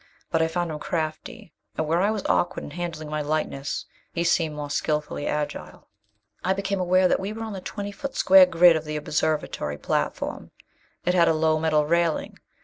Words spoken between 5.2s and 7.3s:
agile. I became aware that